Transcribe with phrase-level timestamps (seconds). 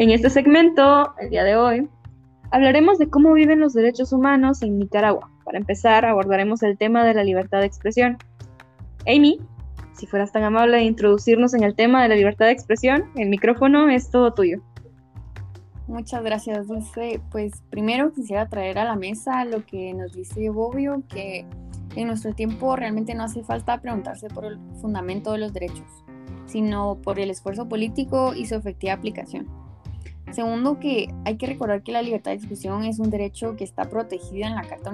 [0.00, 1.86] En este segmento, el día de hoy,
[2.50, 5.30] hablaremos de cómo viven los derechos humanos en Nicaragua.
[5.44, 8.16] Para empezar, abordaremos el tema de la libertad de expresión.
[9.06, 9.40] Amy,
[9.92, 13.28] si fueras tan amable de introducirnos en el tema de la libertad de expresión, el
[13.28, 14.62] micrófono es todo tuyo.
[15.86, 17.20] Muchas gracias, Dulce.
[17.30, 21.44] Pues primero quisiera traer a la mesa lo que nos dice Bobbio, que
[21.94, 25.84] en nuestro tiempo realmente no hace falta preguntarse por el fundamento de los derechos,
[26.46, 29.69] sino por el esfuerzo político y su efectiva aplicación.
[30.32, 33.88] Segundo, que hay que recordar que la libertad de expresión es un derecho que está
[33.90, 34.92] protegido en la Carta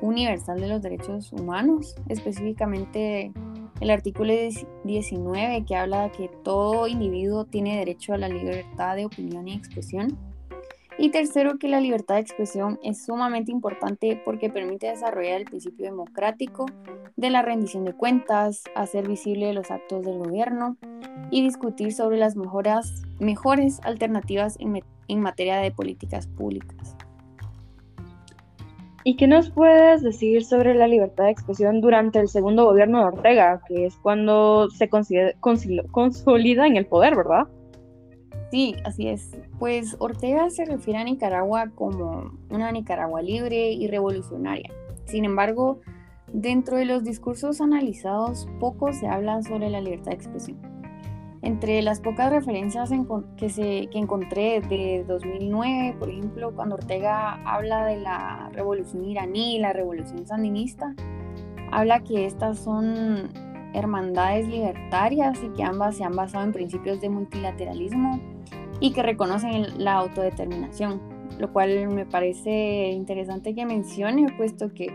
[0.00, 3.32] Universal de los Derechos Humanos, específicamente
[3.80, 4.32] el artículo
[4.84, 10.18] 19 que habla que todo individuo tiene derecho a la libertad de opinión y expresión.
[10.98, 15.84] Y tercero, que la libertad de expresión es sumamente importante porque permite desarrollar el principio
[15.84, 16.66] democrático
[17.16, 20.76] de la rendición de cuentas, hacer visible los actos del gobierno
[21.30, 26.96] y discutir sobre las mejoras, mejores alternativas en, en materia de políticas públicas.
[29.02, 33.04] ¿Y qué nos puedes decir sobre la libertad de expresión durante el segundo gobierno de
[33.04, 37.46] Ortega, que es cuando se consolida en el poder, verdad?
[38.50, 39.30] Sí, así es.
[39.60, 44.70] Pues Ortega se refiere a Nicaragua como una Nicaragua libre y revolucionaria.
[45.04, 45.80] Sin embargo,
[46.32, 50.58] dentro de los discursos analizados, poco se habla sobre la libertad de expresión.
[51.42, 52.90] Entre las pocas referencias
[53.36, 59.58] que, se, que encontré de 2009, por ejemplo, cuando Ortega habla de la revolución iraní,
[59.60, 60.94] la revolución sandinista,
[61.70, 63.28] habla que estas son
[63.74, 68.18] hermandades libertarias y que ambas se han basado en principios de multilateralismo
[68.80, 71.00] y que reconocen la autodeterminación,
[71.38, 74.88] lo cual me parece interesante que mencione, puesto que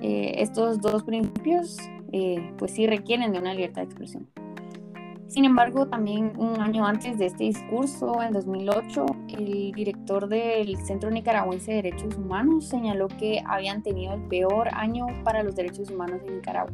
[0.00, 1.76] eh, estos dos principios
[2.12, 4.28] eh, pues sí requieren de una libertad de expresión.
[5.28, 9.04] Sin embargo, también un año antes de este discurso, en 2008,
[9.36, 15.06] el director del Centro Nicaragüense de Derechos Humanos señaló que habían tenido el peor año
[15.24, 16.72] para los derechos humanos en Nicaragua.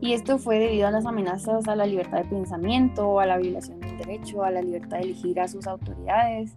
[0.00, 3.80] Y esto fue debido a las amenazas a la libertad de pensamiento, a la violación
[3.80, 6.56] del derecho, a la libertad de elegir a sus autoridades,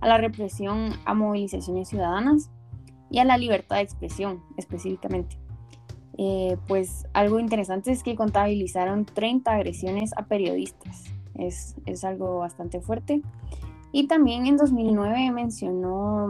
[0.00, 2.50] a la represión a movilizaciones ciudadanas
[3.10, 5.38] y a la libertad de expresión específicamente.
[6.20, 11.04] Eh, pues algo interesante es que contabilizaron 30 agresiones a periodistas.
[11.36, 13.22] Es, algo bastante fuerte.
[13.92, 16.28] Y también en 2009 mencionó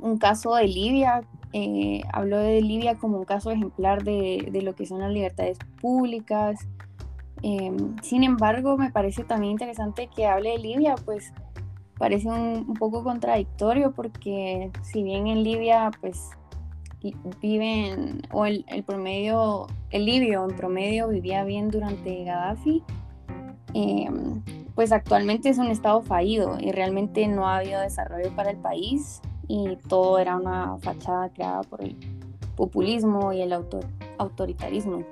[0.00, 4.86] un caso de Libia, eh, habló de Libia como un caso ejemplar de, lo que
[4.86, 6.68] son las libertades públicas.
[7.42, 11.32] Em, sin embargo, me parece también interesante que hable de Libia, pues
[12.00, 16.30] parece un, poco contradictorio porque si bien en Libia pues
[17.42, 22.82] viven, o el, promedio, el libio en promedio vivía bien durante Gaddafi,
[23.74, 24.42] em,
[24.74, 29.20] pues actualmente es un estado fallido y realmente no ha habido desarrollo para el país
[29.46, 31.96] y todo era una fachada creada por el
[32.56, 33.52] populismo y el
[34.18, 35.04] autoritarismo.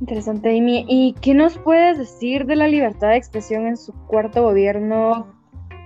[0.00, 0.84] Interesante, Amy.
[0.88, 5.26] ¿Y qué nos puedes decir de la libertad de expresión en su cuarto gobierno,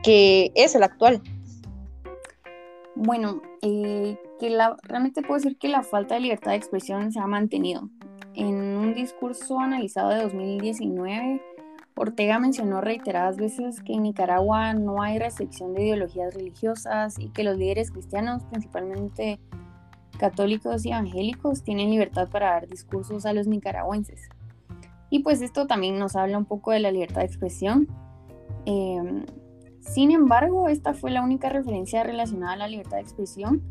[0.03, 1.23] que es el actual?
[2.95, 7.21] Bueno, eh, que la, realmente puedo decir que la falta de libertad de expresión se
[7.21, 7.89] ha mantenido.
[8.35, 11.43] En un discurso analizado de 2019,
[11.95, 17.45] Ortega mencionó reiteradas veces que en Nicaragua no hay restricción de ideologías religiosas y que
[17.45, 19.39] los líderes cristianos, principalmente
[20.19, 24.29] católicos y evangélicos, tienen libertad para dar discursos a los nicaragüenses.
[25.11, 27.89] Y pues esto también nos habla un poco de la libertad de expresión.
[28.65, 29.25] Em,
[29.81, 33.63] sin embargo, esta fue la única referencia relacionada a la libertad de expresión.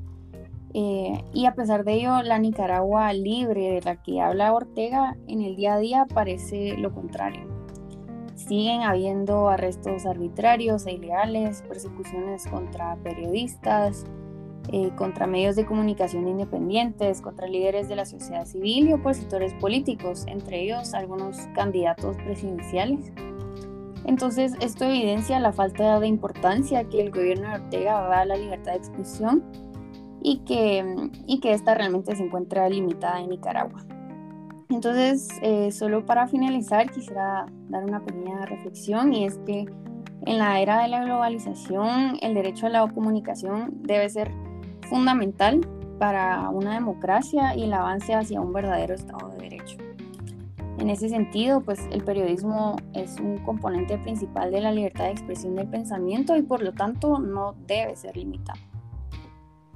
[0.73, 5.41] Eh, y a pesar de ello, la Nicaragua libre de la que habla Ortega en
[5.41, 7.41] el día a día parece lo contrario.
[8.35, 14.05] Siguen habiendo arrestos arbitrarios e ilegales, persecuciones contra periodistas,
[14.69, 20.25] eh, contra medios de comunicación independientes, contra líderes de la sociedad civil y opositores políticos,
[20.27, 23.11] entre ellos algunos candidatos presidenciales.
[24.05, 28.35] Entonces, esto evidencia la falta de importancia que el gobierno de Ortega da a la
[28.35, 29.43] libertad de expresión
[30.23, 33.83] y que, y que esta realmente se encuentra limitada en Nicaragua.
[34.69, 39.65] Entonces, eh, solo para finalizar, quisiera dar una pequeña reflexión y es que
[40.25, 44.31] en la era de la globalización, el derecho a la comunicación debe ser
[44.91, 45.61] fundamental
[45.99, 49.77] para una democracia y el avance hacia un verdadero Estado de Derecho.
[50.79, 55.55] En ese sentido, pues el periodismo es un componente principal de la libertad de expresión
[55.55, 58.59] del pensamiento y por lo tanto no debe ser limitado.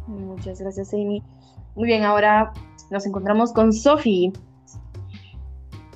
[0.07, 1.23] Muchas gracias, Amy.
[1.75, 2.51] Muy bien, ahora
[2.91, 4.33] nos encontramos con Sofi.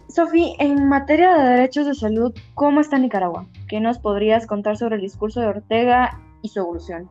[0.08, 3.46] Sofi, en materia de derechos de salud, ¿cómo está Nicaragua?
[3.68, 7.10] ¿qué nos podrías contar sobre el discurso de Ortega y su evolución?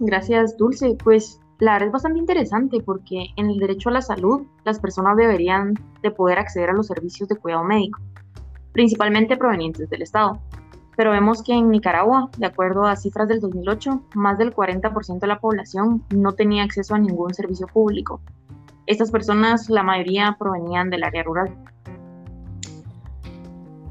[0.00, 0.96] Gracias, Dulce.
[1.02, 5.16] Pues la verdad es bastante interesante porque en el derecho a la salud las personas
[5.16, 8.00] deberían de poder acceder a los servicios de cuidado médico,
[8.72, 10.40] principalmente provenientes del Estado.
[10.96, 15.26] Pero vemos que en Nicaragua, de acuerdo a cifras del 2008, más del 40% de
[15.26, 18.20] la población no tenía acceso a ningún servicio público.
[18.86, 21.54] Estas personas, la mayoría provenían del área rural.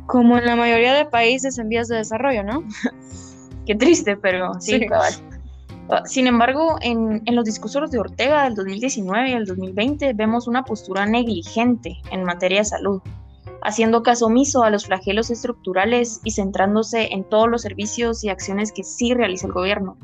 [0.06, 2.63] Como en la mayoría de países en vías de desarrollo, ¿no?
[3.65, 5.09] Qué triste, pero sí, Ah,
[6.06, 11.06] sin embargo, en, los discursos de Ortega del 2019 y el 2020 vemos una postura
[11.06, 13.01] negligente en materia de salud,
[13.62, 18.72] haciendo caso omiso a los flagelos estructurales y centrándose en todos los servicios y acciones
[18.72, 19.98] que sí realiza el gobierno,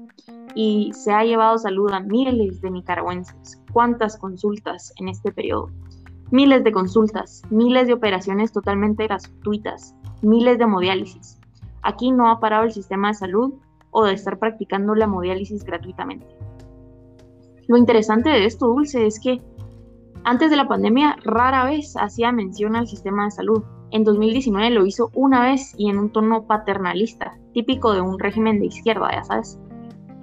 [0.55, 3.61] y se ha llevado salud a miles de nicaragüenses.
[3.73, 5.69] ¿Cuántas consultas en este periodo?
[6.31, 11.39] Miles de consultas, miles de operaciones totalmente gratuitas, miles de hemodiálisis.
[11.83, 13.53] Aquí no ha parado el sistema de salud
[13.91, 16.25] o de estar practicando la hemodiálisis gratuitamente.
[17.67, 19.41] Lo interesante de esto, Dulce, es que
[20.23, 23.63] antes de la pandemia rara vez hacía mención al sistema de salud.
[23.91, 28.59] En 2019 lo hizo una vez y en un tono paternalista, típico de un régimen
[28.59, 29.59] de izquierda, ya sabes.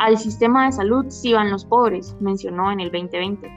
[0.02, 3.48] Al sistema de salud sí van los pobres, mencionó en el 2020.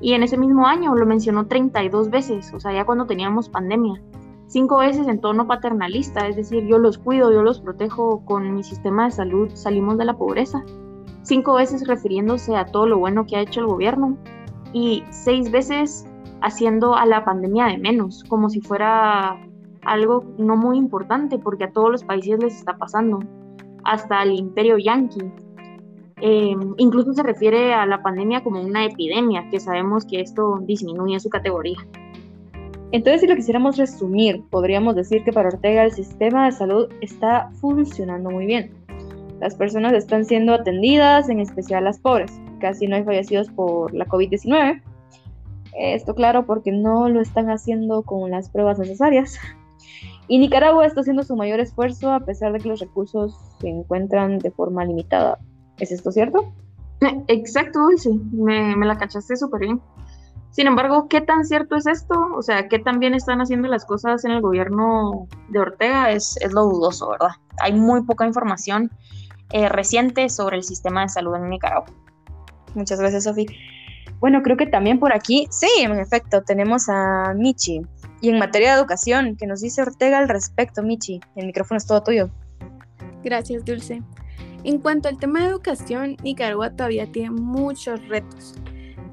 [0.00, 4.00] Y en ese mismo año lo mencionó 32 veces, o sea, ya cuando teníamos pandemia.
[4.46, 8.62] Cinco veces en tono paternalista, es decir, yo los cuido, yo los protejo, con mi
[8.62, 10.62] sistema de salud salimos de la pobreza.
[11.22, 14.16] Cinco veces refiriéndose a todo lo bueno que ha hecho el gobierno
[14.72, 16.06] y seis veces
[16.40, 19.44] haciendo a la pandemia de menos, como si fuera
[19.82, 23.18] algo no muy importante, porque a todos los países les está pasando,
[23.82, 25.32] hasta el imperio yanqui,
[26.20, 31.18] Em, incluso se refiere a la pandemia como una epidemia, que sabemos que esto disminuye
[31.20, 31.78] su categoría.
[32.92, 37.50] Entonces, si lo quisiéramos resumir, podríamos decir que para Ortega el sistema de salud está
[37.60, 38.72] funcionando muy bien.
[39.40, 42.30] Las personas están siendo atendidas, en especial las pobres.
[42.60, 44.80] Casi no hay fallecidos por la COVID-19.
[45.76, 49.38] Esto claro porque no lo están haciendo con las pruebas necesarias.
[50.28, 54.38] Y Nicaragua está haciendo su mayor esfuerzo a pesar de que los recursos se encuentran
[54.38, 55.38] de forma limitada.
[55.78, 56.52] ¿Es esto cierto?
[57.28, 59.80] Exacto, Dulce, me, me la cachaste súper bien.
[60.50, 62.28] Sin embargo, ¿qué tan cierto es esto?
[62.36, 66.12] O sea, ¿qué tan bien están haciendo las cosas en el gobierno de Ortega?
[66.12, 67.30] Es, es lo dudoso, ¿verdad?
[67.58, 68.90] Hay muy poca información
[69.50, 71.86] eh, reciente sobre el sistema de salud en Nicaragua.
[72.76, 73.46] Muchas gracias, Sofi.
[74.20, 77.82] Bueno, creo que también por aquí, sí, en efecto, tenemos a Michi.
[78.20, 81.20] Y en materia de educación, ¿qué nos dice Ortega al respecto, Michi?
[81.34, 82.30] El micrófono es todo tuyo.
[83.24, 84.02] Gracias, Dulce.
[84.64, 88.54] En cuanto al tema de educación, Nicaragua todavía tiene muchos retos.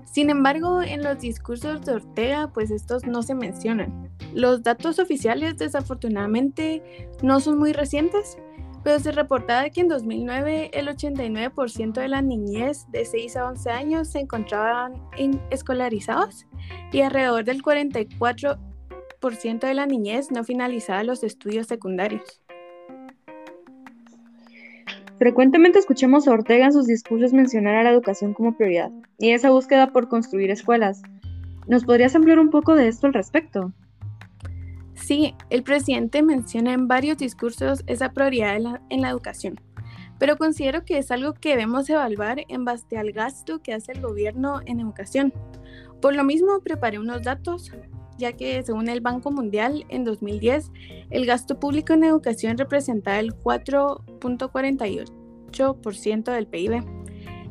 [0.06, 4.10] Sin embargo, en los discursos de Ortega, pues estos no se mencionan.
[4.34, 6.82] Los datos oficiales desafortunadamente
[7.22, 8.38] no son muy recientes,
[8.84, 13.70] pero se reportaba que en 2009 el 89% de la niñez de 6 a 11
[13.70, 14.94] años se encontraban
[15.50, 16.46] escolarizados
[16.92, 22.41] y alrededor del 44% de la niñez no finalizaba los estudios secundarios.
[25.22, 29.52] Frecuentemente escuchamos a Ortega en sus discursos mencionar a la educación como prioridad y esa
[29.52, 31.04] búsqueda por construir escuelas.
[31.68, 33.72] ¿Nos podrías ampliar un poco de esto al respecto?
[34.96, 39.62] Sí, el presidente menciona en varios discursos esa prioridad en la, educación,
[40.18, 44.02] pero considero que es algo que debemos evaluar en base al gasto que hace el
[44.02, 45.32] gobierno en educación.
[46.02, 47.72] Por lo mismo, preparé unos datos,
[48.22, 50.72] ya que según el Banco Mundial, en 2010,
[51.10, 56.86] el gasto público en educación representaba el 4.48% del PIB.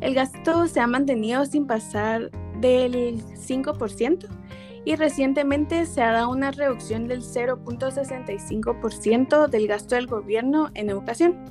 [0.00, 4.26] El gasto se ha mantenido sin pasar del 5%
[4.86, 11.44] y recientemente se ha dado una reducción del 0.65% del gasto del gobierno en educación.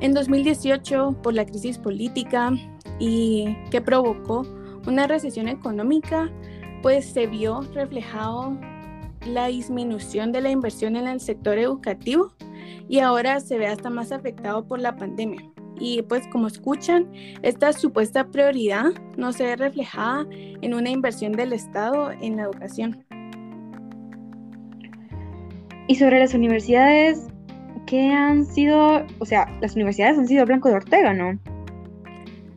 [0.00, 2.52] En 2018, por la crisis política
[2.98, 4.44] y que provocó
[4.86, 6.30] una recesión económica,
[6.82, 8.58] pues se vio reflejado
[9.24, 12.32] la disminución de la inversión en el sector educativo
[12.88, 15.40] y ahora se ve hasta más afectado por la pandemia.
[15.78, 17.10] Y pues como escuchan,
[17.42, 23.04] esta supuesta prioridad no se ve reflejada en una inversión del Estado en la educación.
[25.88, 27.26] Y sobre las universidades,
[27.86, 29.04] ¿qué han sido?
[29.18, 31.38] O sea, las universidades han sido blanco de Ortega, ¿no?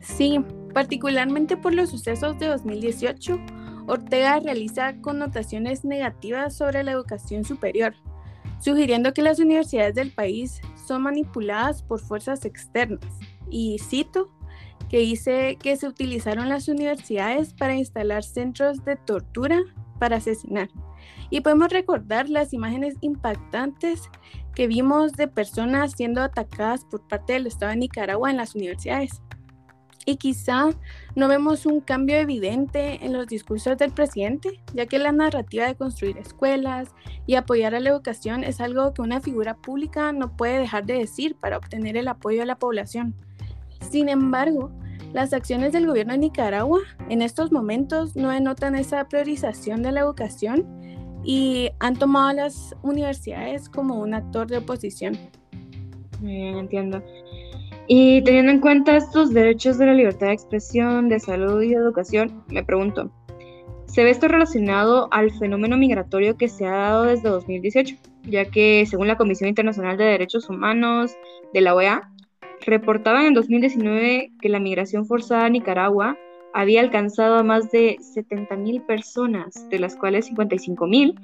[0.00, 0.38] Sí,
[0.72, 3.40] particularmente por los sucesos de 2018
[3.86, 7.94] Ortega realiza connotaciones negativas sobre la educación superior,
[8.60, 13.04] sugiriendo que las universidades del país son manipuladas por fuerzas externas.
[13.50, 14.30] Y cito,
[14.88, 19.60] que dice que se utilizaron las universidades para instalar centros de tortura
[19.98, 20.68] para asesinar.
[21.30, 24.02] Y podemos recordar las imágenes impactantes
[24.54, 29.22] que vimos de personas siendo atacadas por parte del Estado de Nicaragua en las universidades.
[30.06, 30.70] Y quizá
[31.16, 35.74] no vemos un cambio evidente en los discursos del presidente, ya que la narrativa de
[35.74, 36.94] construir escuelas
[37.26, 40.94] y apoyar a la educación es algo que una figura pública no puede dejar de
[40.94, 43.14] decir para obtener el apoyo de la población.
[43.90, 44.70] Sin embargo,
[45.12, 50.00] las acciones del gobierno de Nicaragua en estos momentos no denotan esa priorización de la
[50.00, 50.66] educación
[51.24, 55.18] y han tomado a las universidades como un actor de oposición.
[56.22, 57.02] entiendo.
[57.88, 61.76] Y teniendo en cuenta estos derechos de la libertad de expresión, de salud y de
[61.76, 63.12] educación, me pregunto,
[63.86, 67.96] ¿se ve esto relacionado al fenómeno migratorio que se ha dado desde 2018?
[68.24, 71.12] Ya que según la Comisión Internacional de Derechos Humanos
[71.54, 72.10] de la OEA,
[72.66, 76.18] reportaban en 2019 que la migración forzada a Nicaragua
[76.52, 81.14] había alcanzado a más de 70.000 personas, de las cuales 55.000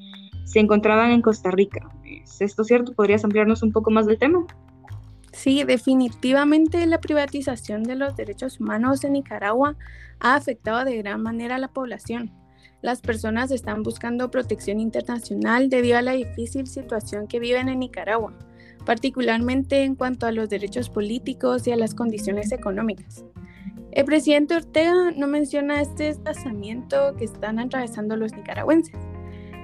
[0.44, 1.88] se encontraban en Costa Rica.
[2.04, 2.92] ¿Es esto cierto?
[2.92, 4.46] ¿Podrías ampliarnos un poco más del tema?
[5.32, 9.76] Sí, definitivamente la privatización de los derechos humanos en Nicaragua
[10.20, 12.30] ha afectado de gran manera a la población.
[12.82, 18.34] Las personas están buscando protección internacional debido a la difícil situación que viven en Nicaragua,
[18.84, 23.24] particularmente en cuanto a los derechos políticos y a las condiciones económicas.
[23.92, 28.98] El presidente Ortega no menciona este desplazamiento que están atravesando los nicaragüenses.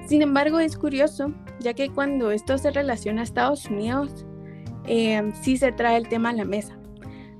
[0.06, 4.26] Sin embargo, es curioso, ya que cuando esto se relaciona a Estados Unidos,
[4.88, 6.78] eh, sí se trae el tema a la mesa.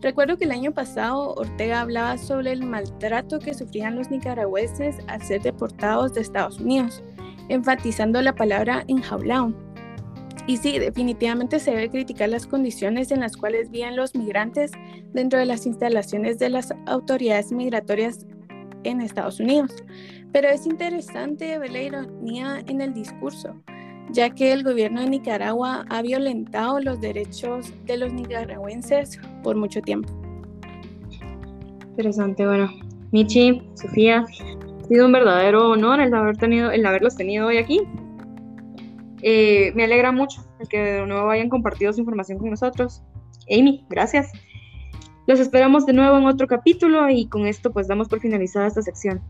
[0.01, 5.23] Recuerdo que el año pasado Ortega hablaba sobre el maltrato que sufrían los nicaragüenses al
[5.23, 7.03] ser deportados de Estados Unidos,
[7.49, 9.53] enfatizando la palabra enjaulado.
[10.47, 14.71] Y sí, definitivamente se debe criticar las condiciones en las cuales viven los migrantes
[15.13, 18.25] dentro de las instalaciones de las autoridades migratorias
[18.85, 19.75] en Estados Unidos.
[20.33, 23.61] Pero es interesante ver la ironía en el discurso
[24.11, 29.81] ya que el gobierno de Nicaragua ha violentado los derechos de los nicaragüenses por mucho
[29.83, 30.09] tiempo.
[31.91, 32.71] Interesante, bueno,
[33.11, 37.83] Michi, Sofía, ha sido un verdadero honor el, haber tenido, el haberlos tenido hoy aquí.
[39.23, 43.03] Eh, me alegra mucho el que de nuevo hayan compartido su información con nosotros.
[43.51, 44.31] Amy, gracias.
[45.27, 48.83] Los esperamos de nuevo en otro capítulo y con esto pues damos por finalizada esta
[48.83, 49.21] sección.